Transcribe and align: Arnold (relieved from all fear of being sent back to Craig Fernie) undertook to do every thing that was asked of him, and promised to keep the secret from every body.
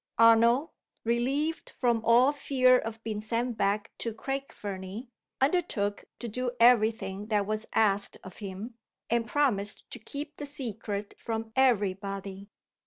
Arnold 0.17 0.71
(relieved 1.03 1.69
from 1.69 2.01
all 2.03 2.31
fear 2.31 2.79
of 2.79 3.03
being 3.03 3.19
sent 3.19 3.55
back 3.55 3.91
to 3.99 4.11
Craig 4.15 4.51
Fernie) 4.51 5.11
undertook 5.39 6.05
to 6.17 6.27
do 6.27 6.49
every 6.59 6.89
thing 6.89 7.27
that 7.27 7.45
was 7.45 7.67
asked 7.75 8.17
of 8.23 8.37
him, 8.37 8.79
and 9.11 9.27
promised 9.27 9.87
to 9.91 9.99
keep 9.99 10.37
the 10.37 10.47
secret 10.47 11.13
from 11.19 11.51
every 11.55 11.93
body. 11.93 12.49